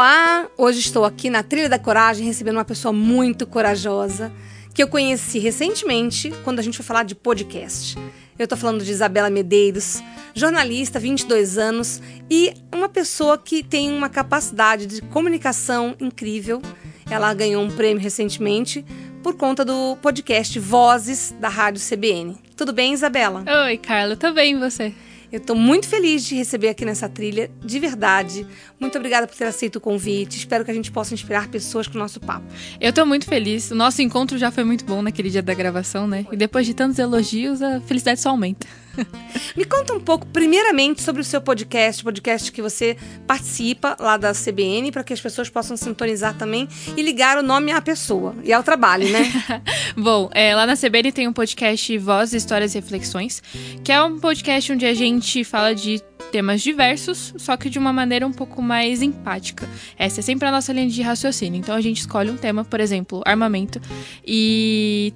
[0.00, 0.48] Olá!
[0.56, 4.32] Hoje estou aqui na Trilha da Coragem recebendo uma pessoa muito corajosa
[4.72, 7.98] que eu conheci recentemente quando a gente foi falar de podcast.
[8.38, 10.02] Eu estou falando de Isabela Medeiros,
[10.34, 12.00] jornalista, 22 anos
[12.30, 16.62] e uma pessoa que tem uma capacidade de comunicação incrível.
[17.10, 18.82] Ela ganhou um prêmio recentemente
[19.22, 22.38] por conta do podcast Vozes da Rádio CBN.
[22.56, 23.44] Tudo bem, Isabela?
[23.66, 24.94] Oi, Carla, tudo bem e você?
[25.32, 28.46] Eu estou muito feliz de receber aqui nessa trilha, de verdade.
[28.80, 30.38] Muito obrigada por ter aceito o convite.
[30.38, 32.46] Espero que a gente possa inspirar pessoas com o nosso papo.
[32.80, 33.70] Eu estou muito feliz.
[33.70, 36.26] O nosso encontro já foi muito bom naquele dia da gravação, né?
[36.32, 38.66] E depois de tantos elogios, a felicidade só aumenta.
[39.56, 44.32] Me conta um pouco, primeiramente, sobre o seu podcast, podcast que você participa lá da
[44.32, 48.52] CBN, para que as pessoas possam sintonizar também e ligar o nome à pessoa e
[48.52, 49.30] ao trabalho, né?
[49.96, 53.42] Bom, é, lá na CBN tem um podcast Voz, Histórias e Reflexões,
[53.82, 57.92] que é um podcast onde a gente fala de temas diversos, só que de uma
[57.92, 59.68] maneira um pouco mais empática.
[59.98, 61.58] Essa é sempre a nossa linha de raciocínio.
[61.58, 63.80] Então a gente escolhe um tema, por exemplo, armamento,
[64.24, 65.12] e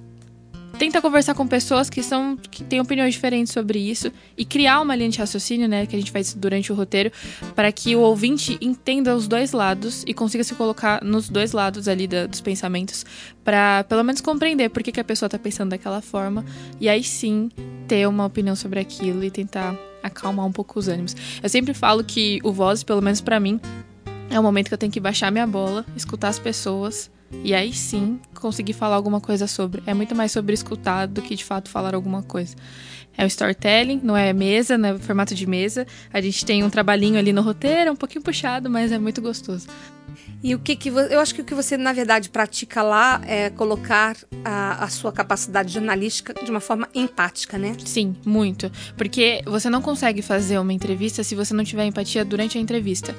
[0.77, 4.95] tenta conversar com pessoas que são que têm opiniões diferentes sobre isso e criar uma
[4.95, 7.11] linha de raciocínio, né, que a gente faz durante o roteiro,
[7.55, 11.87] para que o ouvinte entenda os dois lados e consiga se colocar nos dois lados
[11.87, 13.05] ali da, dos pensamentos,
[13.43, 16.45] para pelo menos compreender por que, que a pessoa está pensando daquela forma
[16.79, 17.49] e aí sim
[17.87, 21.15] ter uma opinião sobre aquilo e tentar acalmar um pouco os ânimos.
[21.41, 23.59] Eu sempre falo que o voz, pelo menos para mim,
[24.29, 27.09] é o momento que eu tenho que baixar minha bola, escutar as pessoas
[27.43, 29.81] e aí sim conseguir falar alguma coisa sobre.
[29.85, 32.55] É muito mais sobre escutar do que de fato falar alguma coisa.
[33.17, 35.87] É o storytelling, não é mesa, não é formato de mesa.
[36.11, 39.21] A gente tem um trabalhinho ali no roteiro, é um pouquinho puxado, mas é muito
[39.21, 39.67] gostoso.
[40.43, 43.49] E o que que eu acho que o que você na verdade pratica lá é
[43.49, 47.75] colocar a, a, sua capacidade jornalística de uma forma empática, né?
[47.83, 52.57] Sim, muito, porque você não consegue fazer uma entrevista se você não tiver empatia durante
[52.57, 53.15] a entrevista.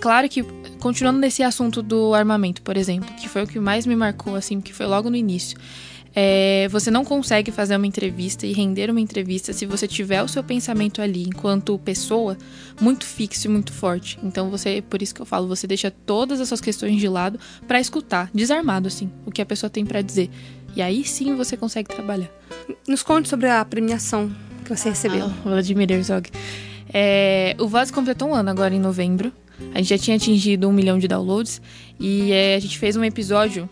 [0.00, 0.42] Claro que
[0.80, 4.60] continuando nesse assunto do armamento, por exemplo, que foi o que mais me marcou assim,
[4.60, 5.58] que foi logo no início.
[6.14, 10.28] É, você não consegue fazer uma entrevista e render uma entrevista se você tiver o
[10.28, 12.36] seu pensamento ali enquanto pessoa
[12.80, 14.18] muito fixo e muito forte.
[14.22, 17.38] Então você, por isso que eu falo, você deixa todas as suas questões de lado
[17.66, 20.30] para escutar, desarmado assim, o que a pessoa tem para dizer.
[20.74, 22.30] E aí sim você consegue trabalhar.
[22.88, 24.30] Nos conte sobre a premiação
[24.64, 25.26] que você recebeu.
[25.26, 26.28] Ah, Vladimir Herzog.
[26.92, 29.32] É, o Voz completou um ano agora em novembro.
[29.74, 31.60] A gente já tinha atingido um milhão de downloads
[31.98, 33.68] e é, a gente fez um episódio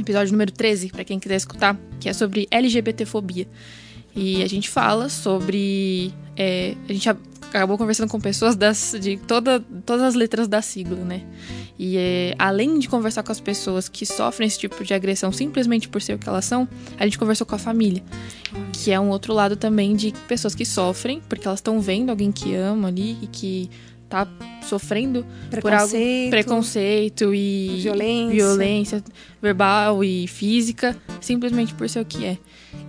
[0.00, 3.46] episódio número 13, para quem quiser escutar, que é sobre LGBTfobia.
[4.14, 6.12] E a gente fala sobre.
[6.36, 11.04] É, a gente acabou conversando com pessoas das, de toda, todas as letras da sigla,
[11.04, 11.22] né?
[11.78, 15.88] E é, além de conversar com as pessoas que sofrem esse tipo de agressão simplesmente
[15.88, 16.66] por ser o que elas são,
[16.98, 18.02] a gente conversou com a família,
[18.72, 22.32] que é um outro lado também de pessoas que sofrem porque elas estão vendo alguém
[22.32, 23.70] que ama ali e que
[24.08, 24.26] tá
[24.62, 25.26] sofrendo
[25.60, 25.94] por algo
[26.30, 28.34] preconceito e violência.
[28.34, 29.04] violência
[29.40, 32.38] verbal e física, simplesmente por ser o que é.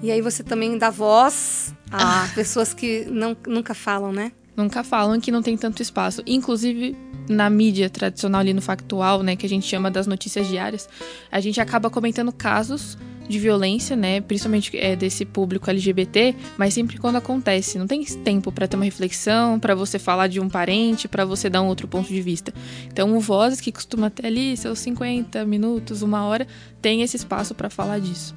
[0.01, 2.29] E aí você também dá voz a ah.
[2.33, 4.31] pessoas que não, nunca falam, né?
[4.55, 6.23] Nunca falam que não tem tanto espaço.
[6.25, 6.97] Inclusive,
[7.29, 10.89] na mídia tradicional ali no factual, né, que a gente chama das notícias diárias,
[11.31, 16.97] a gente acaba comentando casos de violência, né, principalmente é, desse público LGBT, mas sempre
[16.97, 21.07] quando acontece, não tem tempo para ter uma reflexão, para você falar de um parente,
[21.07, 22.53] para você dar um outro ponto de vista.
[22.87, 26.47] Então, o Vozes, que costuma ter ali seus 50 minutos, uma hora,
[26.81, 28.35] tem esse espaço para falar disso.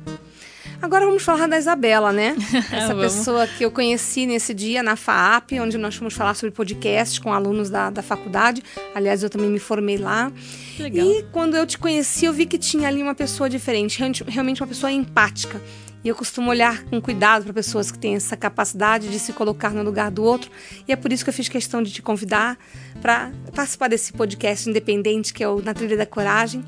[0.82, 2.34] Agora vamos falar da Isabela, né?
[2.72, 7.20] Essa pessoa que eu conheci nesse dia na FAAP, onde nós fomos falar sobre podcast
[7.20, 8.62] com alunos da, da faculdade.
[8.94, 10.32] Aliás, eu também me formei lá.
[10.78, 11.06] Legal.
[11.06, 14.66] E quando eu te conheci, eu vi que tinha ali uma pessoa diferente, realmente uma
[14.66, 15.60] pessoa empática.
[16.02, 19.70] E eu costumo olhar com cuidado para pessoas que têm essa capacidade de se colocar
[19.70, 20.50] no lugar do outro.
[20.88, 22.58] E é por isso que eu fiz questão de te convidar
[23.02, 26.64] para participar desse podcast independente que é o Na Trilha da Coragem.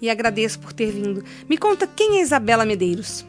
[0.00, 1.24] E agradeço por ter vindo.
[1.48, 3.26] Me conta quem é Isabela Medeiros.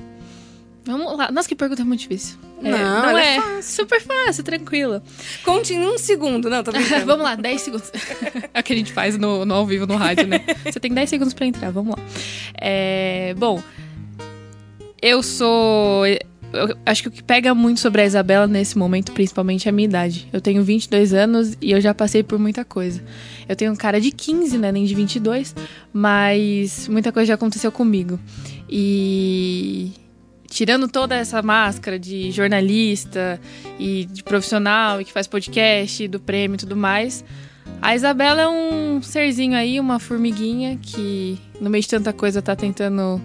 [0.88, 1.32] Vamos lá.
[1.32, 2.38] Nossa, que pergunta muito difícil.
[2.62, 3.38] Não, é, não é.
[3.38, 5.04] é super fácil, tranquila.
[5.44, 6.50] Conte em um segundo.
[6.50, 7.06] Não, tô brincando.
[7.06, 7.92] vamos lá, 10 segundos.
[8.54, 10.44] é o que a gente faz no, no ao vivo, no rádio, né?
[10.64, 12.04] Você tem 10 segundos para entrar, vamos lá.
[12.60, 13.62] É, bom,
[15.02, 16.06] eu sou
[16.54, 19.72] eu acho que o que pega muito sobre a Isabela nesse momento, principalmente, é a
[19.72, 20.28] minha idade.
[20.32, 23.04] Eu tenho 22 anos e eu já passei por muita coisa.
[23.48, 24.72] Eu tenho um cara de 15, né?
[24.72, 25.56] Nem de 22,
[25.92, 28.20] mas muita coisa já aconteceu comigo.
[28.70, 29.92] E
[30.58, 33.40] tirando toda essa máscara de jornalista
[33.78, 37.24] e de profissional e que faz podcast, do prêmio e tudo mais,
[37.80, 42.56] a Isabela é um serzinho aí, uma formiguinha que no meio de tanta coisa tá
[42.56, 43.22] tentando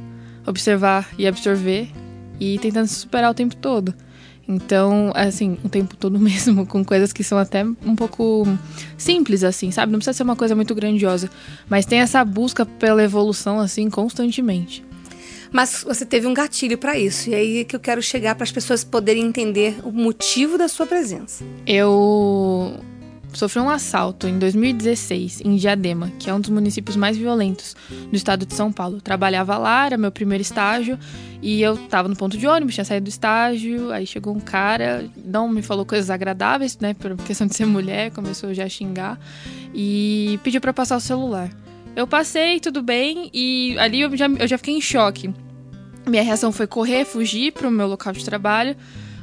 [0.46, 1.88] observar e absorver
[2.38, 3.94] e tentando se superar o tempo todo.
[4.46, 8.46] Então, assim, o tempo todo mesmo, com coisas que são até um pouco
[8.98, 9.90] simples, assim, sabe?
[9.90, 11.30] Não precisa ser uma coisa muito grandiosa.
[11.66, 14.84] Mas tem essa busca pela evolução, assim, constantemente.
[15.52, 17.28] Mas você teve um gatilho para isso.
[17.30, 20.66] E aí é que eu quero chegar para as pessoas poderem entender o motivo da
[20.66, 21.44] sua presença.
[21.66, 22.80] Eu
[23.32, 27.74] sofri um assalto em 2016 em Diadema, que é um dos municípios mais violentos
[28.10, 29.00] do estado de São Paulo.
[29.00, 30.98] Trabalhava lá, era meu primeiro estágio,
[31.40, 35.08] e eu tava no ponto de ônibus, tinha saído do estágio, aí chegou um cara,
[35.24, 39.18] não me falou coisas agradáveis, né, por questão de ser mulher, começou já a xingar,
[39.74, 41.50] e pediu para passar o celular.
[41.94, 45.32] Eu passei, tudo bem, e ali eu já, eu já fiquei em choque.
[46.06, 48.76] Minha reação foi correr, fugir pro meu local de trabalho,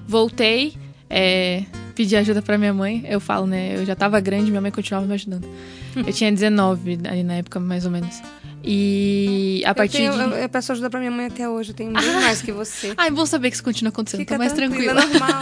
[0.07, 0.75] voltei,
[1.09, 3.03] é, pedi ajuda para minha mãe.
[3.07, 3.75] Eu falo, né?
[3.75, 5.47] Eu já tava grande, minha mãe continuava me ajudando.
[5.95, 8.21] Eu tinha 19 ali na época, mais ou menos.
[8.63, 10.35] E a partir eu, tenho, de...
[10.35, 11.71] eu, eu, peço ajuda pra minha mãe até hoje.
[11.71, 12.21] Eu tenho bem ah.
[12.21, 12.93] mais que você.
[12.97, 14.19] Ai, bom saber que isso continua acontecendo.
[14.19, 15.01] Fica Tô mais tranquila.
[15.01, 15.19] tranquila.
[15.19, 15.41] normal.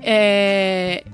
[0.02, 1.04] é...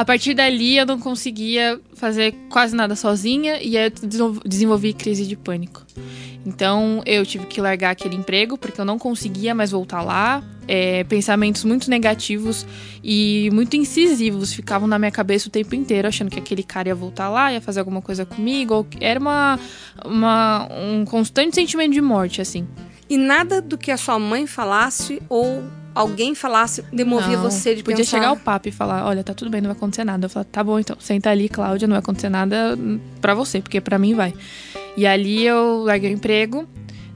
[0.00, 5.26] A partir dali eu não conseguia fazer quase nada sozinha e aí eu desenvolvi crise
[5.26, 5.84] de pânico.
[6.46, 10.42] Então eu tive que largar aquele emprego porque eu não conseguia mais voltar lá.
[10.66, 12.66] É, pensamentos muito negativos
[13.04, 16.94] e muito incisivos ficavam na minha cabeça o tempo inteiro, achando que aquele cara ia
[16.94, 18.72] voltar lá, ia fazer alguma coisa comigo.
[18.72, 18.86] Ou...
[19.02, 19.60] Era uma,
[20.02, 22.66] uma, um constante sentimento de morte, assim.
[23.06, 25.62] E nada do que a sua mãe falasse ou
[25.94, 28.18] alguém falasse demovia não, você de podia pensar...
[28.18, 30.26] chegar o papo e falar, olha, tá tudo bem, não vai acontecer nada.
[30.26, 32.78] Eu falava, tá bom, então, senta ali, Cláudia, não vai acontecer nada
[33.20, 34.34] para você, porque para mim vai.
[34.96, 36.68] E ali eu larguei o emprego.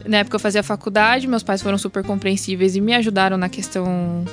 [0.05, 4.25] Na época eu fazia faculdade, meus pais foram super compreensíveis e me ajudaram na questão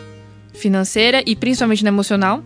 [0.53, 2.43] financeira e principalmente na emocional.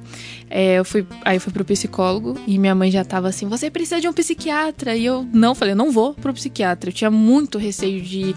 [0.50, 3.72] É, eu fui, aí eu fui pro psicólogo e minha mãe já tava assim: você
[3.72, 4.96] precisa de um psiquiatra.
[4.96, 6.90] E eu não falei, eu não vou pro psiquiatra.
[6.90, 8.36] Eu tinha muito receio de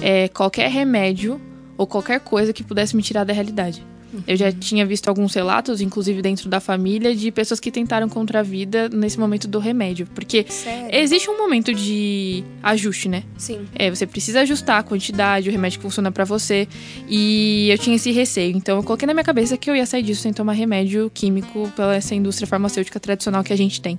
[0.00, 1.40] é, qualquer remédio
[1.78, 3.82] ou qualquer coisa que pudesse me tirar da realidade.
[4.26, 8.40] Eu já tinha visto alguns relatos, inclusive dentro da família, de pessoas que tentaram contra
[8.40, 10.06] a vida nesse momento do remédio.
[10.14, 10.88] Porque Sério?
[10.96, 13.22] existe um momento de ajuste, né?
[13.36, 13.66] Sim.
[13.74, 16.66] É, você precisa ajustar a quantidade, o remédio que funciona para você.
[17.06, 18.56] E eu tinha esse receio.
[18.56, 21.70] Então eu coloquei na minha cabeça que eu ia sair disso sem tomar remédio químico
[21.76, 23.98] pela essa indústria farmacêutica tradicional que a gente tem.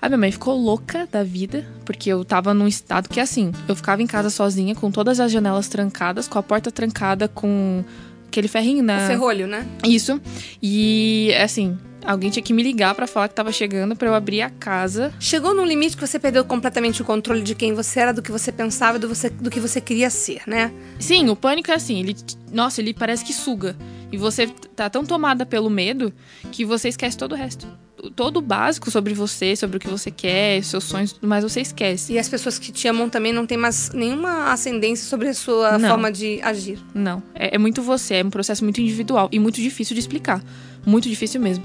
[0.00, 3.74] A minha mãe ficou louca da vida, porque eu tava num estado que assim, eu
[3.74, 7.84] ficava em casa sozinha, com todas as janelas trancadas, com a porta trancada, com
[8.28, 9.04] aquele ferrinho na.
[9.04, 9.66] O ferrolho, né?
[9.84, 10.20] Isso.
[10.62, 14.40] E assim, alguém tinha que me ligar para falar que tava chegando para eu abrir
[14.40, 15.12] a casa.
[15.18, 18.30] Chegou num limite que você perdeu completamente o controle de quem você era, do que
[18.30, 20.72] você pensava e do, você, do que você queria ser, né?
[21.00, 22.16] Sim, o pânico é assim, ele.
[22.52, 23.76] Nossa, ele parece que suga.
[24.12, 24.46] E você
[24.76, 26.12] tá tão tomada pelo medo
[26.52, 27.66] que você esquece todo o resto.
[28.14, 31.42] Todo o básico sobre você, sobre o que você quer, seus sonhos e tudo mais,
[31.42, 32.12] você esquece.
[32.12, 35.78] E as pessoas que te amam também não têm mais nenhuma ascendência sobre a sua
[35.78, 35.88] Não.
[35.88, 36.78] forma de agir.
[36.94, 37.22] Não.
[37.34, 40.42] É, é muito você, é um processo muito individual e muito difícil de explicar.
[40.86, 41.64] Muito difícil mesmo.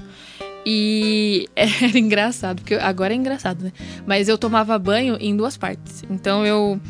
[0.66, 3.72] E era engraçado, porque agora é engraçado, né?
[4.06, 6.02] Mas eu tomava banho em duas partes.
[6.10, 6.80] Então eu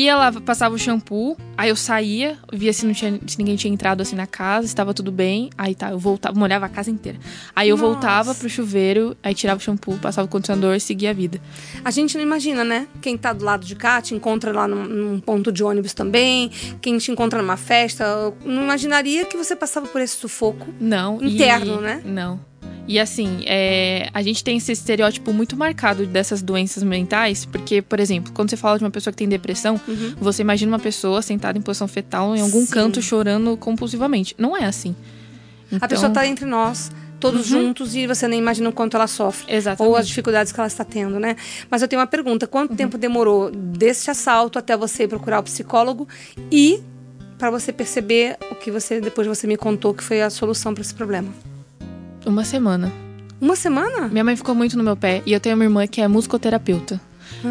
[0.00, 3.72] ia lá, passava o shampoo, aí eu saía, via se, não tinha, se ninguém tinha
[3.72, 5.50] entrado assim na casa, estava tudo bem.
[5.56, 7.18] Aí tá, eu voltava, molhava a casa inteira.
[7.54, 7.88] Aí eu Nossa.
[7.90, 11.40] voltava pro chuveiro, aí tirava o shampoo, passava o condicionador e seguia a vida.
[11.84, 12.86] A gente não imagina, né?
[13.00, 16.50] Quem tá do lado de cá te encontra lá num, num ponto de ônibus também,
[16.80, 18.32] quem te encontra numa festa.
[18.44, 20.66] Não imaginaria que você passava por esse sufoco.
[20.80, 21.18] Não.
[21.22, 22.02] e- Interno, né?
[22.04, 22.51] Não.
[22.86, 28.00] E assim, é, a gente tem esse estereótipo muito marcado dessas doenças mentais, porque, por
[28.00, 30.14] exemplo, quando você fala de uma pessoa que tem depressão, Uhum.
[30.20, 32.72] você imagina uma pessoa sentada em posição fetal em algum Sim.
[32.72, 34.34] canto chorando compulsivamente.
[34.36, 34.96] Não é assim.
[35.70, 36.90] A Então, pessoa tá entre nós,
[37.20, 37.62] todos Uhum.
[37.62, 39.54] juntos, e você nem imagina o quanto ela sofre.
[39.54, 39.88] Exatamente.
[39.88, 41.36] Ou as dificuldades que ela está tendo, né?
[41.70, 42.50] Mas eu tenho uma pergunta: Uhum.
[42.50, 46.06] quanto tempo demorou desse assalto até você procurar o psicólogo
[46.50, 46.80] e
[47.38, 50.82] para você perceber o que você depois você me contou que foi a solução para
[50.82, 51.32] esse problema?
[52.24, 52.92] Uma semana.
[53.40, 54.08] Uma semana?
[54.08, 57.00] Minha mãe ficou muito no meu pé e eu tenho uma irmã que é musicoterapeuta.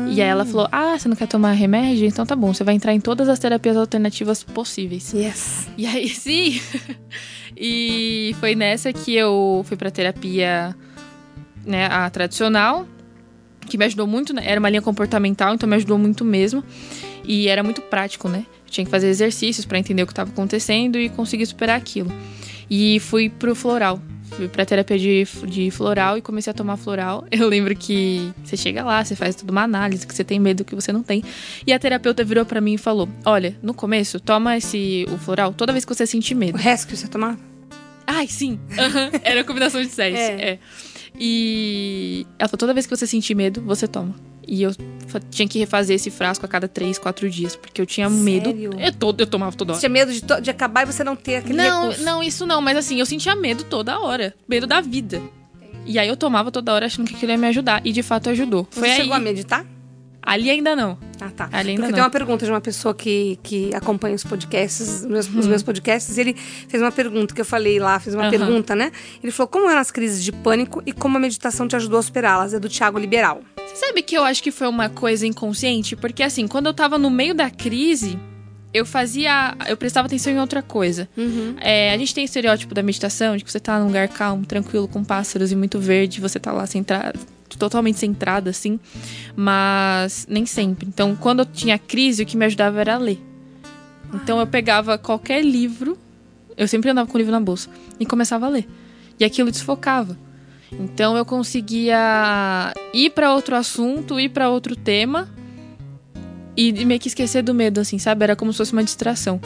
[0.10, 2.06] E aí ela falou: Ah, você não quer tomar remédio?
[2.06, 5.12] Então tá bom, você vai entrar em todas as terapias alternativas possíveis.
[5.14, 5.68] Yes.
[5.78, 6.62] E aí, sim.
[7.58, 10.76] e foi nessa que eu fui pra terapia,
[11.66, 12.88] né, a tradicional,
[13.68, 14.44] que me ajudou muito, né?
[14.46, 16.64] Era uma linha comportamental, então me ajudou muito mesmo.
[17.26, 18.46] E era muito prático, né?
[18.68, 22.12] Tinha que fazer exercícios para entender o que estava acontecendo e conseguir superar aquilo.
[22.70, 24.02] E fui pro floral.
[24.32, 27.26] Fui pra terapia de, de floral e comecei a tomar floral.
[27.32, 30.64] Eu lembro que você chega lá, você faz toda uma análise, que você tem medo
[30.64, 31.24] que você não tem.
[31.66, 35.54] E a terapeuta virou para mim e falou: Olha, no começo, toma esse o floral
[35.54, 36.56] toda vez que você sentir medo.
[36.56, 37.38] O resto que você tomar?
[38.08, 38.60] Ai, sim.
[38.72, 39.20] Uhum.
[39.24, 40.20] Era a combinação de séries.
[40.22, 40.52] É.
[40.52, 40.60] é.
[41.20, 44.16] E ela falou: toda vez que você sentir medo, você toma.
[44.48, 44.72] E eu
[45.30, 48.24] tinha que refazer esse frasco a cada três, quatro dias, porque eu tinha Sério?
[48.24, 48.80] medo.
[48.80, 49.80] Eu, todo, eu tomava toda hora.
[49.80, 52.04] Você tinha medo de, de acabar e você não ter aquele Não, recurso.
[52.04, 54.34] não, isso não, mas assim, eu sentia medo toda hora.
[54.48, 55.22] Medo da vida.
[55.86, 57.82] E aí eu tomava toda hora achando que aquilo ia me ajudar.
[57.86, 58.68] E de fato ajudou.
[58.72, 59.20] Você Foi chegou aí...
[59.20, 59.66] a meditar?
[60.24, 60.98] Ali ainda não.
[61.20, 61.50] Ah, tá.
[61.52, 61.96] Ali ainda Porque não.
[61.96, 65.64] tem uma pergunta de uma pessoa que, que acompanha os podcasts, os meus, os meus
[65.64, 66.36] podcasts, ele
[66.68, 68.30] fez uma pergunta que eu falei lá, fiz uma uhum.
[68.30, 68.92] pergunta, né?
[69.22, 72.04] Ele falou como eram as crises de pânico e como a meditação te ajudou a
[72.04, 72.54] superá-las.
[72.54, 73.42] É do Tiago Liberal.
[73.58, 75.96] Você sabe que eu acho que foi uma coisa inconsciente?
[75.96, 78.20] Porque assim, quando eu tava no meio da crise,
[78.74, 79.56] eu fazia.
[79.68, 81.10] Eu prestava atenção em outra coisa.
[81.18, 81.56] Uhum.
[81.60, 84.88] É, a gente tem estereótipo da meditação, de que você tá num lugar calmo, tranquilo,
[84.88, 87.20] com pássaros e muito verde, você tá lá centrado
[87.58, 88.80] totalmente centrada, assim,
[89.36, 90.88] mas nem sempre.
[90.88, 93.20] Então, quando eu tinha crise, o que me ajudava era ler.
[94.14, 95.98] Então, eu pegava qualquer livro,
[96.58, 98.68] eu sempre andava com o livro na bolsa, e começava a ler.
[99.20, 100.18] E aquilo desfocava.
[100.72, 105.30] Então, eu conseguia ir para outro assunto, ir para outro tema,
[106.56, 108.24] e meio que esquecer do medo, assim, sabe?
[108.24, 109.40] Era como se fosse uma distração.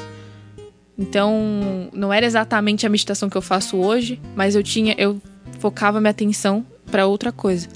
[0.98, 5.22] Então, não era exatamente a meditação que eu faço hoje, mas eu tinha, eu
[5.60, 7.68] focava minha atenção para outra coisa.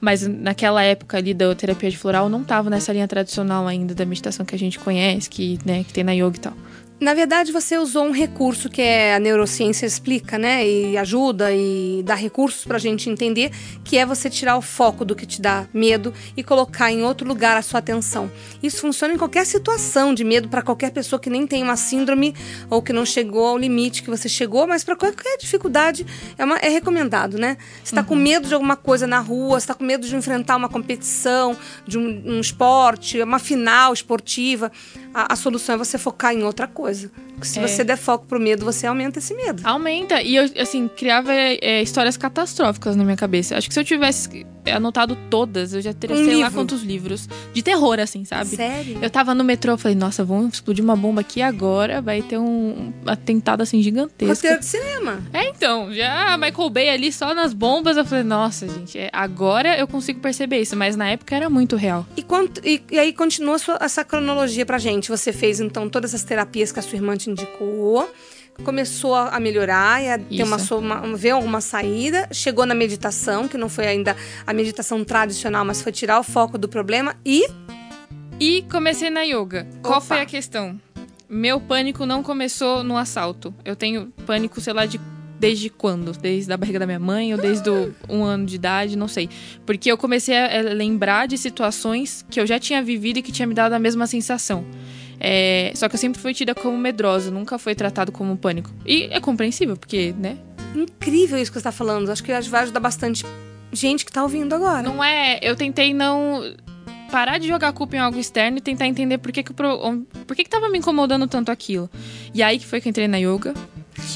[0.00, 4.04] Mas naquela época ali da terapia de floral não estava nessa linha tradicional ainda da
[4.04, 6.52] meditação que a gente conhece, que, né, que tem na yoga e tal.
[6.98, 10.66] Na verdade, você usou um recurso que é a neurociência explica, né?
[10.66, 13.50] E ajuda e dá recursos para a gente entender,
[13.84, 17.28] que é você tirar o foco do que te dá medo e colocar em outro
[17.28, 18.32] lugar a sua atenção.
[18.62, 22.34] Isso funciona em qualquer situação de medo para qualquer pessoa que nem tem uma síndrome
[22.70, 26.06] ou que não chegou ao limite que você chegou, mas para qualquer dificuldade
[26.38, 27.58] é, uma, é recomendado, né?
[27.84, 28.06] Você está uhum.
[28.06, 31.54] com medo de alguma coisa na rua, está com medo de enfrentar uma competição,
[31.86, 34.72] de um, um esporte, uma final esportiva,
[35.16, 37.10] a, a solução é você focar em outra coisa
[37.42, 37.66] se é.
[37.66, 39.62] você der foco pro medo, você aumenta esse medo.
[39.64, 40.22] Aumenta.
[40.22, 43.56] E eu, assim, criava é, histórias catastróficas na minha cabeça.
[43.56, 46.42] Acho que se eu tivesse anotado todas, eu já teria, um sei livro.
[46.42, 47.28] lá quantos livros.
[47.52, 48.56] De terror, assim, sabe?
[48.56, 48.98] Sério?
[49.00, 52.92] Eu tava no metrô, falei, nossa, vamos explodir uma bomba aqui agora, vai ter um
[53.06, 54.34] atentado, assim, gigantesco.
[54.34, 55.22] Roteiro de cinema.
[55.32, 55.92] É, então.
[55.92, 60.20] Já Michael Bay ali só nas bombas, eu falei, nossa, gente, é, agora eu consigo
[60.20, 60.76] perceber isso.
[60.76, 62.06] Mas na época era muito real.
[62.16, 65.08] E, quanto, e, e aí continua sua, essa cronologia pra gente.
[65.08, 68.08] Você fez, então, todas essas terapias que a sua irmã te indicou
[68.64, 73.58] começou a melhorar e a ter uma, uma, ver alguma saída, chegou na meditação, que
[73.58, 74.16] não foi ainda
[74.46, 77.46] a meditação tradicional, mas foi tirar o foco do problema e
[78.38, 79.66] e comecei na yoga.
[79.78, 79.88] Opa.
[79.88, 80.78] Qual foi a questão?
[81.28, 83.54] Meu pânico não começou no assalto.
[83.64, 85.00] Eu tenho pânico, sei lá, de
[85.38, 86.12] desde quando?
[86.12, 89.28] Desde a barriga da minha mãe ou desde o, um ano de idade, não sei.
[89.64, 93.46] Porque eu comecei a lembrar de situações que eu já tinha vivido e que tinha
[93.46, 94.64] me dado a mesma sensação.
[95.18, 98.70] É, só que eu sempre fui tida como medrosa, nunca foi tratado como pânico.
[98.84, 100.38] E é compreensível, porque, né?
[100.74, 102.10] Incrível isso que você tá falando.
[102.10, 103.24] Acho que vai ajudar bastante
[103.72, 104.82] gente que tá ouvindo agora.
[104.82, 105.38] Não é.
[105.42, 106.42] Eu tentei não.
[107.10, 110.42] Parar de jogar culpa em algo externo e tentar entender por que, que, por que,
[110.42, 111.88] que tava me incomodando tanto aquilo.
[112.34, 113.54] E aí que foi que eu entrei na yoga.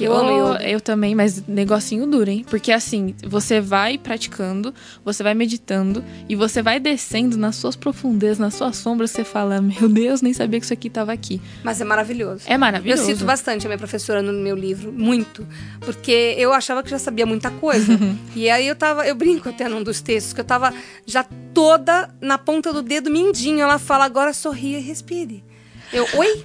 [0.01, 0.69] Eu yoga.
[0.69, 2.45] Eu também, mas negocinho duro, hein?
[2.49, 8.39] Porque assim, você vai praticando, você vai meditando e você vai descendo nas suas profundezas,
[8.39, 11.41] nas suas sombras, você fala, meu Deus, nem sabia que isso aqui estava aqui.
[11.63, 12.45] Mas é maravilhoso.
[12.47, 13.03] É maravilhoso.
[13.03, 15.47] Eu cito bastante a minha professora no meu livro, muito.
[15.81, 17.99] Porque eu achava que já sabia muita coisa.
[18.35, 20.73] e aí eu tava, eu brinco até num dos textos, que eu tava
[21.07, 23.61] já toda na ponta do dedo mindinho.
[23.61, 25.45] Ela fala, agora sorria e respire.
[25.93, 26.45] Eu, oi?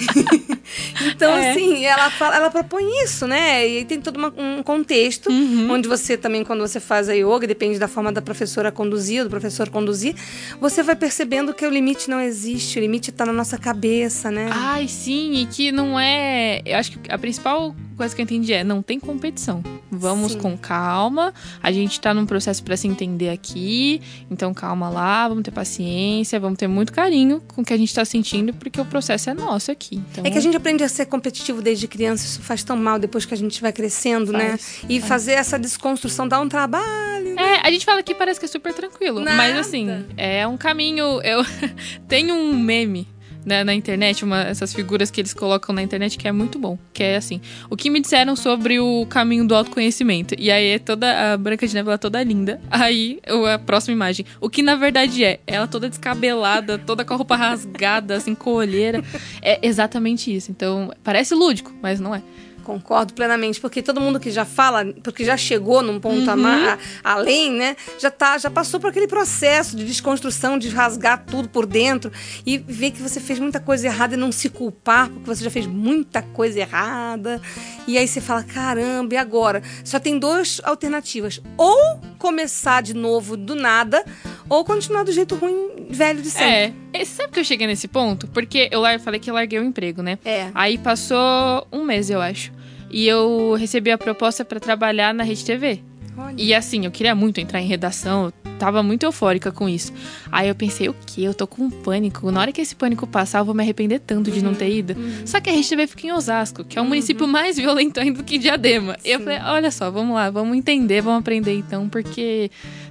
[1.06, 1.50] então, é.
[1.50, 3.66] assim, ela, fala, ela propõe isso, né?
[3.66, 5.70] E tem todo uma, um contexto, uhum.
[5.70, 9.30] onde você também, quando você faz a yoga, depende da forma da professora conduzir, do
[9.30, 10.14] professor conduzir,
[10.60, 14.48] você vai percebendo que o limite não existe, o limite está na nossa cabeça, né?
[14.52, 16.62] Ai, sim, e que não é.
[16.64, 19.62] Eu acho que a principal coisa que eu entendi é: não tem competição.
[19.90, 20.38] Vamos Sim.
[20.38, 21.34] com calma.
[21.62, 24.00] A gente tá num processo para se entender aqui.
[24.30, 27.94] Então calma lá, vamos ter paciência, vamos ter muito carinho com o que a gente
[27.94, 29.96] tá sentindo, porque o processo é nosso aqui.
[29.96, 30.24] Então...
[30.24, 33.26] É que a gente aprende a ser competitivo desde criança, isso faz tão mal depois
[33.26, 34.50] que a gente vai crescendo, né?
[34.50, 34.88] faz, né?
[34.88, 35.08] E faz.
[35.08, 37.34] fazer essa desconstrução dá um trabalho.
[37.34, 37.56] Né?
[37.56, 39.20] É, a gente fala que parece que é super tranquilo.
[39.20, 39.36] Nada.
[39.36, 41.20] Mas assim, é um caminho.
[41.22, 41.44] Eu
[42.08, 43.06] tenho um meme
[43.44, 46.78] na, na internet, uma, essas figuras que eles colocam na internet, que é muito bom.
[46.92, 50.34] Que é assim, o que me disseram sobre o caminho do autoconhecimento.
[50.38, 52.60] E aí é toda, a Branca de Neve, ela é toda linda.
[52.70, 53.20] Aí,
[53.52, 54.24] a próxima imagem.
[54.40, 58.52] O que na verdade é, ela toda descabelada, toda com a roupa rasgada, assim, com
[58.52, 59.02] olheira.
[59.42, 60.50] É exatamente isso.
[60.50, 62.22] Então, parece lúdico, mas não é.
[62.64, 66.46] Concordo plenamente, porque todo mundo que já fala, porque já chegou num ponto uhum.
[66.46, 67.76] a, além, né?
[67.98, 72.12] Já tá, já passou por aquele processo de desconstrução, de rasgar tudo por dentro
[72.46, 75.50] e ver que você fez muita coisa errada e não se culpar, porque você já
[75.50, 77.40] fez muita coisa errada.
[77.86, 79.62] E aí você fala: caramba, e agora?
[79.84, 84.04] Só tem duas alternativas: ou começar de novo do nada,
[84.50, 86.74] ou continuar do jeito ruim, velho de sempre.
[86.92, 87.04] É.
[87.06, 88.26] Sabe que eu cheguei nesse ponto?
[88.28, 90.18] Porque eu falei que eu larguei o emprego, né?
[90.24, 90.50] É.
[90.54, 92.52] Aí passou um mês, eu acho
[92.90, 95.80] e eu recebi a proposta para trabalhar na Rede TV.
[96.18, 96.34] Olha.
[96.36, 99.92] E assim, eu queria muito entrar em redação, eu tava muito eufórica com isso.
[100.30, 101.22] Aí eu pensei, o quê?
[101.22, 102.30] Eu tô com pânico.
[102.30, 104.92] Na hora que esse pânico passar, eu vou me arrepender tanto de não ter ido.
[104.94, 105.26] Uhum.
[105.26, 106.90] Só que a Rede TV fica em Osasco, que é um uhum.
[106.90, 108.94] município mais violento ainda do que Diadema.
[108.94, 109.08] Sim.
[109.08, 112.50] E eu falei, olha só, vamos lá, vamos entender, vamos aprender então, porque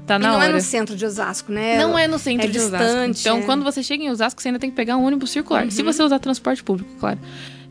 [0.09, 0.49] tá na e não hora.
[0.49, 1.77] é no centro de Osasco, né?
[1.77, 3.19] Não é no centro é de distante, Osasco.
[3.21, 3.41] Então, é.
[3.41, 5.65] quando você chega em Osasco, você ainda tem que pegar um ônibus circular.
[5.65, 5.71] Uhum.
[5.71, 7.19] Se você usar transporte público, claro.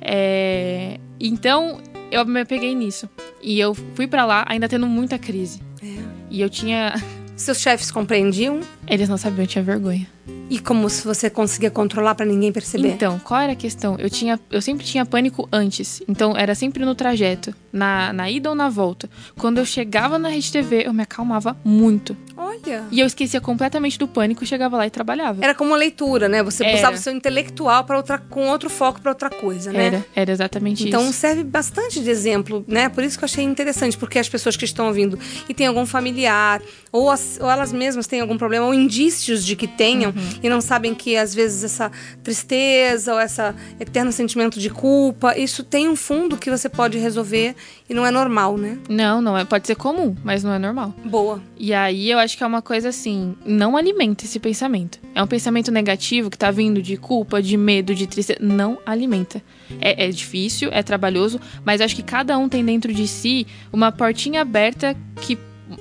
[0.01, 1.01] É...
[1.21, 1.81] Então,
[2.11, 3.09] eu me peguei nisso.
[3.43, 5.61] E eu fui para lá ainda tendo muita crise.
[5.83, 5.87] É.
[6.31, 6.95] E eu tinha.
[7.37, 8.61] Seus chefes compreendiam?
[8.87, 10.09] Eles não sabiam, eu tinha vergonha.
[10.51, 12.89] E como se você conseguia controlar para ninguém perceber?
[12.89, 13.97] Então, qual era a questão?
[13.99, 16.03] Eu tinha, eu sempre tinha pânico antes.
[16.09, 19.11] Então, era sempre no trajeto, na, na ida ou na volta.
[19.37, 22.17] Quando eu chegava na Rede TV, eu me acalmava muito.
[22.39, 22.85] Olha.
[22.93, 25.45] E eu esquecia completamente do pânico, chegava lá e trabalhava.
[25.45, 26.41] Era como uma leitura, né?
[26.43, 26.79] Você era.
[26.79, 29.87] usava o seu intelectual para outra com outro foco para outra coisa, né?
[29.87, 31.09] Era, era exatamente então, isso.
[31.09, 32.89] Então serve bastante de exemplo, né?
[32.89, 35.19] Por isso que eu achei interessante, porque as pessoas que estão ouvindo
[35.49, 39.57] e tem algum familiar ou, as, ou elas mesmas têm algum problema ou indícios de
[39.57, 40.31] que tenham uhum.
[40.43, 41.91] e não sabem que às vezes essa
[42.23, 47.55] tristeza ou essa eterno sentimento de culpa, isso tem um fundo que você pode resolver
[47.89, 48.79] e não é normal, né?
[48.89, 50.95] Não, não é, pode ser comum, mas não é normal.
[51.05, 51.43] Boa.
[51.57, 54.99] E aí eu acho que é uma coisa assim, não alimenta esse pensamento.
[55.15, 59.43] É um pensamento negativo que tá vindo de culpa, de medo, de tristeza, não alimenta.
[59.81, 63.91] É, é difícil, é trabalhoso, mas acho que cada um tem dentro de si uma
[63.93, 65.39] portinha aberta que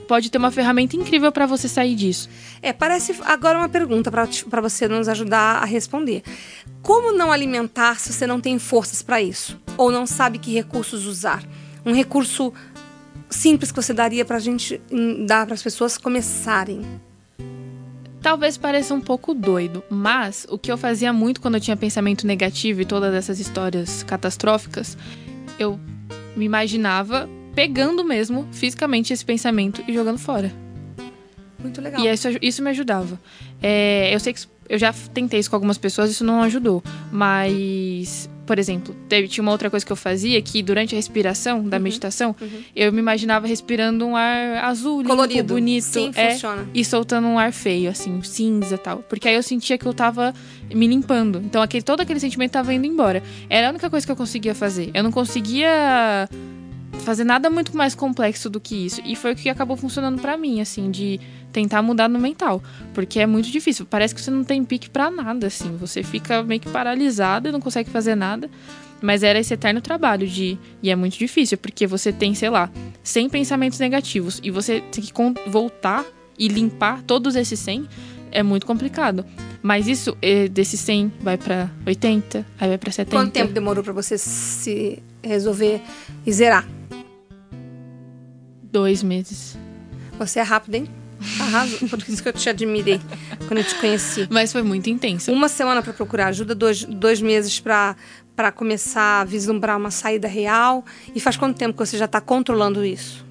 [0.08, 2.30] pode ter uma ferramenta incrível para você sair disso.
[2.62, 6.24] É, parece agora uma pergunta para você nos ajudar a responder.
[6.82, 9.60] Como não alimentar se você não tem forças para isso?
[9.78, 11.44] Ou não sabe que recursos usar?
[11.86, 12.54] Um recurso
[13.30, 16.82] simples que você daria para a gente hum, dar para as pessoas começarem?
[18.22, 22.26] Talvez pareça um pouco doido, mas o que eu fazia muito quando eu tinha pensamento
[22.26, 24.98] negativo e todas essas histórias catastróficas,
[25.58, 25.80] eu
[26.36, 30.52] me imaginava pegando mesmo fisicamente esse pensamento e jogando fora.
[31.58, 32.02] Muito legal.
[32.02, 33.20] E isso, isso me ajudava.
[33.62, 36.84] É, eu sei que eu já tentei isso com algumas pessoas, isso não ajudou.
[37.12, 41.68] Mas, por exemplo, teve, tinha uma outra coisa que eu fazia que durante a respiração
[41.68, 42.64] da uhum, meditação, uhum.
[42.74, 45.40] eu me imaginava respirando um ar azul, Colorido.
[45.40, 45.84] limpo, bonito.
[45.84, 46.68] Sim, é, funciona.
[46.74, 49.00] E soltando um ar feio, assim, cinza e tal.
[49.00, 50.34] Porque aí eu sentia que eu tava
[50.74, 51.42] me limpando.
[51.44, 53.22] Então aquele, todo aquele sentimento tava indo embora.
[53.50, 54.90] Era a única coisa que eu conseguia fazer.
[54.94, 56.30] Eu não conseguia
[57.00, 59.02] fazer nada muito mais complexo do que isso.
[59.06, 61.20] E foi o que acabou funcionando para mim, assim, de
[61.58, 62.62] tentar mudar no mental.
[62.94, 63.84] Porque é muito difícil.
[63.90, 65.76] Parece que você não tem pique para nada, assim.
[65.78, 68.48] Você fica meio que paralisado e não consegue fazer nada.
[69.02, 70.56] Mas era esse eterno trabalho de.
[70.84, 72.70] E é muito difícil, porque você tem, sei lá,
[73.02, 74.40] 100 pensamentos negativos.
[74.44, 75.12] E você tem que
[75.50, 76.06] voltar
[76.38, 77.88] e limpar todos esses 100.
[78.30, 79.26] É muito complicado.
[79.64, 80.16] Mas isso,
[80.52, 83.18] desses 100, vai para 80, aí vai para 70.
[83.18, 85.82] Quanto tempo demorou para você se resolver
[86.24, 86.68] e zerar?
[88.72, 89.58] Dois meses.
[90.20, 90.88] Você é rápido, hein?
[91.40, 91.88] Arraso.
[91.88, 93.00] Por isso que eu te admirei
[93.48, 94.28] quando eu te conheci.
[94.30, 95.32] Mas foi muito intenso.
[95.32, 97.96] Uma semana para procurar ajuda, dois, dois meses para
[98.36, 100.86] para começar a vislumbrar uma saída real.
[101.16, 103.26] E faz quanto tempo que você já está controlando isso?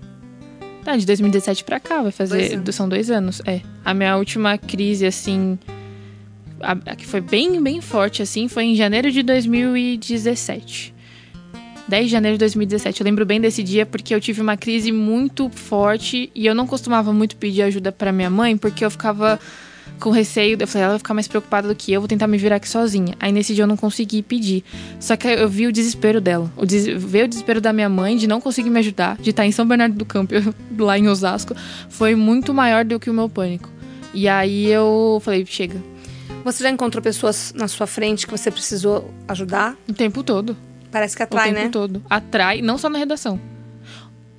[0.85, 2.59] Tá, de 2017 para cá, vai fazer.
[2.59, 3.61] Dois são dois anos, é.
[3.85, 5.57] A minha última crise, assim.
[6.61, 10.96] A, a que foi bem, bem forte, assim, foi em janeiro de 2017.
[11.89, 13.01] 10 de janeiro de 2017.
[13.01, 16.67] Eu lembro bem desse dia porque eu tive uma crise muito forte e eu não
[16.67, 19.39] costumava muito pedir ajuda para minha mãe porque eu ficava
[20.01, 20.57] com receio.
[20.59, 22.69] Eu falei, ela vai ficar mais preocupada do que eu, vou tentar me virar aqui
[22.69, 23.15] sozinha.
[23.21, 24.65] Aí nesse dia eu não consegui pedir.
[24.99, 26.51] Só que eu vi o desespero dela.
[26.57, 26.87] O des...
[26.87, 29.67] Ver o desespero da minha mãe de não conseguir me ajudar, de estar em São
[29.67, 30.35] Bernardo do Campo,
[30.79, 31.55] lá em Osasco,
[31.89, 33.71] foi muito maior do que o meu pânico.
[34.13, 35.81] E aí eu falei, chega.
[36.43, 39.77] Você já encontrou pessoas na sua frente que você precisou ajudar?
[39.89, 40.57] O tempo todo.
[40.91, 41.71] Parece que atrai, o tempo né?
[41.71, 42.03] todo.
[42.09, 43.39] Atrai, não só na redação.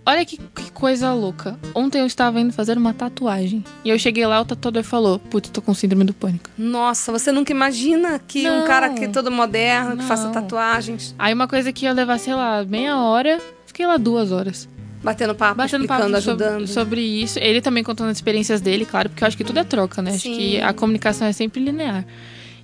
[0.05, 1.59] Olha que, que coisa louca.
[1.75, 3.61] Ontem eu estava indo fazer uma tatuagem.
[3.83, 6.49] E eu cheguei lá, o tatuador falou: Putz, tô com síndrome do pânico.
[6.57, 8.63] Nossa, você nunca imagina que Não.
[8.63, 10.03] um cara que é todo moderno, que Não.
[10.07, 14.31] faça tatuagens, Aí uma coisa que ia levar, sei lá, meia hora, fiquei lá duas
[14.31, 14.69] horas.
[15.03, 16.67] batendo papo, Batendo explicando, papo sobre, ajudando.
[16.67, 17.37] sobre isso.
[17.39, 20.11] Ele também contando as experiências dele, claro, porque eu acho que tudo é troca, né?
[20.11, 20.37] Acho Sim.
[20.37, 22.05] que a comunicação é sempre linear.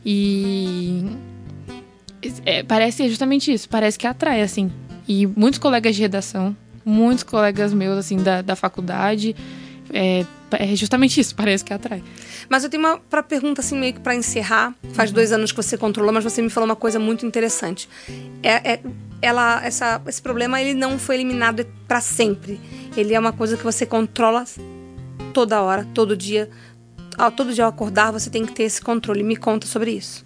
[0.06, 1.06] E.
[2.46, 4.72] é, parece justamente isso, parece que atrai, assim.
[5.08, 6.56] E muitos colegas de redação,
[6.86, 9.36] muitos colegas meus, assim, da, da faculdade,
[9.92, 12.04] é, é justamente isso, parece que atrai.
[12.50, 14.76] Mas eu tenho uma pra pergunta assim meio que para encerrar.
[14.94, 17.90] Faz dois anos que você controlou, mas você me falou uma coisa muito interessante.
[18.42, 18.80] É, é-
[19.22, 22.60] ela, essa, esse problema ele não foi eliminado para sempre.
[22.98, 24.44] Ele é uma coisa que você controla
[25.34, 26.50] toda hora, todo dia.
[27.18, 29.24] Ao todo dia ao acordar, você tem que ter esse controle.
[29.24, 30.26] Me conta sobre isso.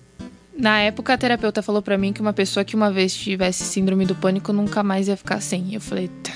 [0.58, 4.06] Na época, a terapeuta falou pra mim que uma pessoa que uma vez tivesse síndrome
[4.06, 5.76] do pânico nunca mais ia ficar sem.
[5.76, 6.34] Eu falei, tá,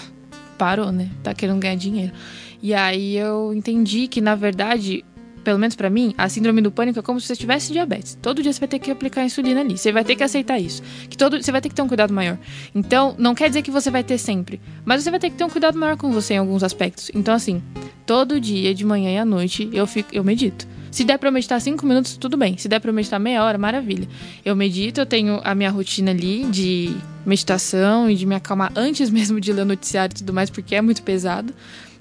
[0.60, 1.10] parou, né?
[1.23, 2.13] Tá querendo ganhar dinheiro.
[2.62, 5.03] E aí eu entendi que, na verdade,
[5.43, 8.15] pelo menos pra mim, a síndrome do pânico é como se você tivesse diabetes.
[8.21, 9.75] Todo dia você vai ter que aplicar insulina ali.
[9.75, 10.84] Você vai ter que aceitar isso.
[11.10, 12.38] Que todo, você vai ter que ter um cuidado maior.
[12.75, 14.62] Então, não quer dizer que você vai ter sempre.
[14.86, 17.10] Mas você vai ter que ter um cuidado maior com você em alguns aspectos.
[17.15, 17.62] Então, assim,
[18.05, 20.67] todo dia, de manhã e à noite, eu, fico, eu medito.
[20.91, 22.58] Se der eu meditar cinco minutos, tudo bem.
[22.58, 24.08] Se der eu meditar meia hora, maravilha.
[24.43, 26.93] Eu medito, eu tenho a minha rotina ali de
[27.25, 30.82] meditação e de me acalmar antes mesmo de ler noticiário e tudo mais, porque é
[30.82, 31.54] muito pesado.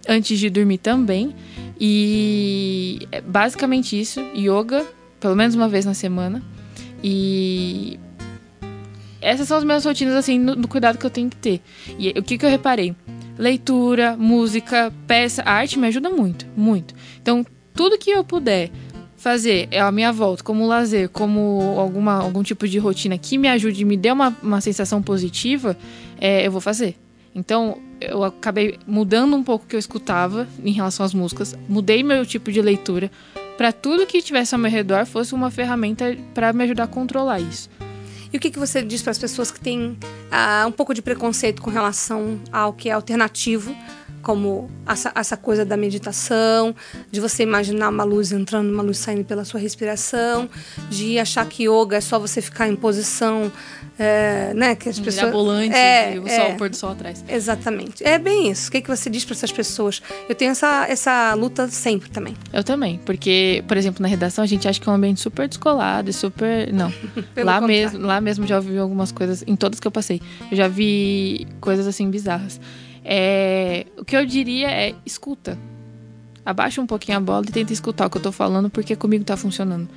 [0.09, 1.35] Antes de dormir também.
[1.79, 4.21] E é basicamente isso.
[4.35, 4.85] Yoga,
[5.21, 6.43] pelo menos uma vez na semana.
[7.03, 7.97] E
[9.21, 11.61] essas são as minhas rotinas, assim, no, no cuidado que eu tenho que ter.
[11.97, 12.97] E o que, que eu reparei?
[13.39, 16.95] Leitura, música, peça, arte me ajuda muito, muito.
[17.23, 17.47] Então,
[17.81, 18.71] tudo que eu puder
[19.17, 23.49] fazer é a minha volta, como lazer, como alguma, algum tipo de rotina que me
[23.49, 25.75] ajude e me dê uma, uma sensação positiva,
[26.21, 26.95] é, eu vou fazer.
[27.35, 32.03] Então, eu acabei mudando um pouco o que eu escutava em relação às músicas, mudei
[32.03, 33.11] meu tipo de leitura
[33.57, 37.41] para tudo que tivesse ao meu redor fosse uma ferramenta para me ajudar a controlar
[37.41, 37.71] isso.
[38.31, 39.97] E o que, que você diz para as pessoas que têm
[40.31, 43.75] ah, um pouco de preconceito com relação ao que é alternativo,
[44.23, 46.75] como essa, essa coisa da meditação,
[47.11, 50.49] de você imaginar uma luz entrando, uma luz saindo pela sua respiração,
[50.89, 53.51] de achar que yoga é só você ficar em posição,
[53.99, 54.75] é, né?
[54.75, 56.37] Que as pessoas Mirabolante, é, e o é.
[56.37, 57.25] sol, o pôr do sol atrás.
[57.29, 58.05] Exatamente.
[58.05, 58.69] É bem isso.
[58.69, 60.03] O que, que você diz para essas pessoas?
[60.29, 62.35] Eu tenho essa, essa luta sempre também.
[62.53, 65.49] Eu também, porque, por exemplo, na redação a gente acha que é um ambiente super
[65.49, 66.73] descolado e super.
[66.73, 66.93] Não.
[67.37, 67.67] Lá contrário.
[67.67, 70.21] mesmo, lá mesmo já ouvi algumas coisas, em todas que eu passei.
[70.51, 72.61] Eu já vi coisas assim bizarras.
[73.13, 75.59] É, o que eu diria é escuta.
[76.47, 79.25] Abaixa um pouquinho a bola e tenta escutar o que eu tô falando, porque comigo
[79.25, 79.89] tá funcionando.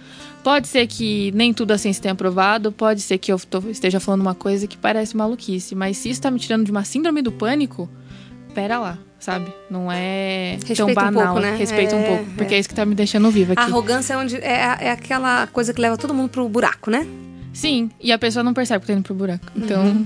[0.43, 3.99] Pode ser que nem tudo a ciência tenha aprovado, pode ser que eu tô- esteja
[3.99, 7.21] falando uma coisa que parece maluquice, mas se isso tá me tirando de uma síndrome
[7.21, 7.87] do pânico,
[8.53, 9.53] pera lá, sabe?
[9.69, 11.23] Não é tão Respeita um banal.
[11.33, 11.55] pouco, né?
[11.55, 12.59] Respeita um É, pouco, porque é.
[12.59, 13.71] isso que tá me deixando viva A aqui.
[13.71, 17.07] arrogância é, onde, é, é aquela coisa que leva todo mundo pro buraco, né?
[17.53, 19.45] Sim, e a pessoa não percebe que tá indo pro buraco.
[19.55, 20.05] Então,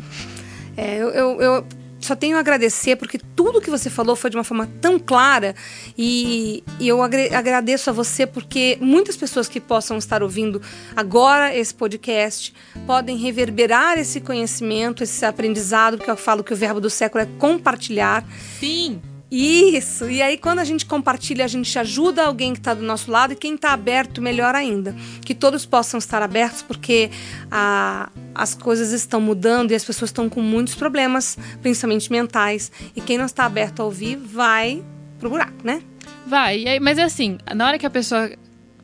[0.78, 1.66] É, eu, eu, eu
[2.08, 5.54] só tenho a agradecer porque tudo que você falou foi de uma forma tão clara
[5.98, 10.62] e, e eu agradeço a você porque muitas pessoas que possam estar ouvindo
[10.96, 12.54] agora esse podcast
[12.86, 17.28] podem reverberar esse conhecimento, esse aprendizado, que eu falo que o verbo do século é
[17.38, 18.24] compartilhar.
[18.60, 19.02] sim.
[19.30, 20.10] Isso!
[20.10, 23.34] E aí, quando a gente compartilha, a gente ajuda alguém que está do nosso lado
[23.34, 24.96] e quem está aberto, melhor ainda.
[25.26, 27.12] Que todos possam estar abertos, porque
[27.52, 32.72] a- as coisas estão mudando e as pessoas estão com muitos problemas, principalmente mentais.
[32.96, 34.82] E quem não está aberto a ouvir vai
[35.20, 35.82] pro buraco, né?
[36.26, 38.30] Vai, mas é assim, na hora que a pessoa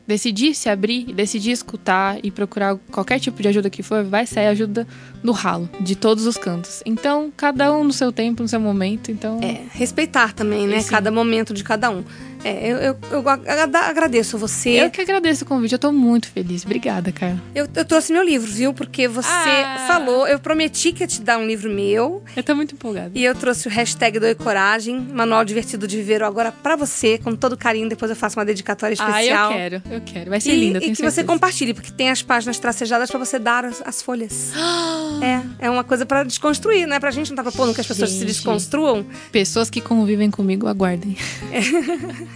[0.06, 4.46] decidir se abrir, decidir escutar e procurar qualquer tipo de ajuda que for, vai sair
[4.46, 4.86] ajuda
[5.22, 6.82] no ralo, de todos os cantos.
[6.84, 9.40] Então, cada um no seu tempo, no seu momento, então...
[9.42, 10.80] É, respeitar também, né?
[10.80, 10.90] Sim.
[10.90, 12.04] Cada momento de cada um.
[12.44, 14.70] É, eu, eu, eu agra- agradeço você.
[14.70, 16.64] Eu que agradeço o convite, eu tô muito feliz.
[16.64, 17.42] Obrigada, Carla.
[17.54, 18.74] Eu, eu trouxe meu livro, viu?
[18.74, 19.86] Porque você Ah.
[19.88, 22.22] falou, eu prometi que ia te dar um livro meu.
[22.36, 23.10] Eu tô muito empolgada.
[23.14, 27.34] E eu trouxe o hashtag Doe Coragem, manual divertido de viver agora pra você, com
[27.34, 27.88] todo carinho.
[27.88, 29.50] Depois eu faço uma dedicatória Ah, especial.
[29.50, 30.30] eu quero, eu quero.
[30.30, 31.24] Vai ser E, linda, eu e que você certeza.
[31.26, 34.52] compartilhe, porque tem as páginas tracejadas pra você dar as, as folhas.
[35.60, 37.00] é, é uma coisa pra desconstruir, né?
[37.00, 38.26] Pra gente não tá propondo que as pessoas se Gente.
[38.28, 39.06] desconstruam.
[39.32, 41.16] Pessoas que convivem comigo, aguardem.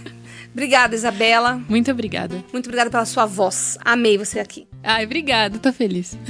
[0.51, 1.61] Obrigada, Isabela.
[1.69, 2.43] Muito obrigada.
[2.51, 3.77] Muito obrigada pela sua voz.
[3.83, 4.67] Amei você aqui.
[4.83, 6.17] Ai, obrigada, tô feliz.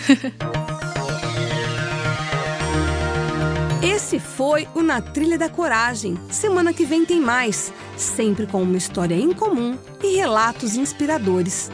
[3.82, 6.18] Esse foi o Na Trilha da Coragem.
[6.30, 11.72] Semana que vem tem mais, sempre com uma história em comum e relatos inspiradores.